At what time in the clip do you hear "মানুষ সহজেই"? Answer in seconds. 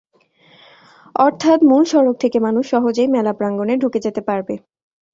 2.39-3.09